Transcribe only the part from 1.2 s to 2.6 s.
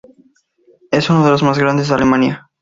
de los más grandes de Alemania.